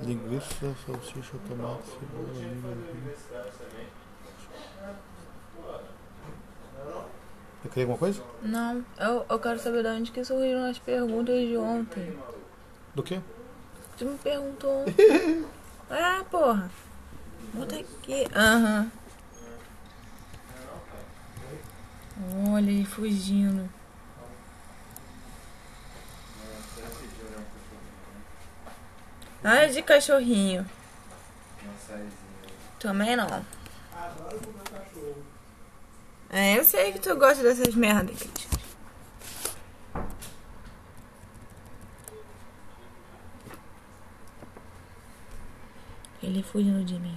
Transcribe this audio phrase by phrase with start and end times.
[0.00, 3.16] Linguiça, salsicha, tomate, cebola, milho.
[7.62, 8.22] Você queria alguma coisa?
[8.42, 12.16] Não, eu, eu quero saber de onde que surgiram as perguntas de ontem.
[12.94, 13.20] Do quê?
[13.98, 14.84] Tu me perguntou.
[15.90, 16.70] ah, porra.
[17.54, 18.28] Bota aqui.
[18.34, 18.90] Aham.
[22.18, 23.68] Olha ele fugindo.
[29.42, 30.66] Nada de cachorrinho.
[32.80, 33.44] Também não.
[36.30, 38.48] É, eu sei que tu gosta dessas merdas, Cris.
[46.22, 47.16] Ele fugindo de mim.